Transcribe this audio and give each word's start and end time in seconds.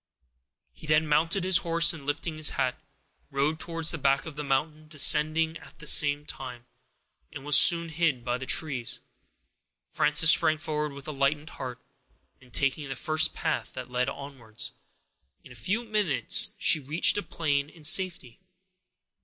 He 0.73 0.87
then 0.87 1.05
mounted 1.07 1.43
his 1.43 1.57
horse, 1.59 1.93
and 1.93 2.07
lifting 2.07 2.37
his 2.37 2.49
hat, 2.57 2.81
rode 3.29 3.59
towards 3.59 3.91
the 3.91 3.99
back 3.99 4.25
of 4.25 4.35
the 4.35 4.43
mountain, 4.43 4.87
descending 4.87 5.57
at 5.57 5.77
the 5.77 5.85
same 5.85 6.25
time, 6.25 6.65
and 7.31 7.45
was 7.45 7.55
soon 7.55 7.89
hid 7.89 8.25
by 8.25 8.39
the 8.39 8.47
trees. 8.47 9.01
Frances 9.91 10.31
sprang 10.31 10.57
forward 10.57 10.91
with 10.93 11.07
a 11.07 11.11
lightened 11.11 11.51
heart, 11.51 11.79
and 12.41 12.51
taking 12.51 12.89
the 12.89 12.95
first 12.95 13.35
path 13.35 13.73
that 13.73 13.91
led 13.91 14.05
downwards, 14.05 14.71
in 15.43 15.51
a 15.51 15.53
few 15.53 15.85
minutes 15.85 16.53
she 16.57 16.79
reached 16.79 17.13
the 17.13 17.21
plain 17.21 17.69
in 17.69 17.83
safety. 17.83 18.39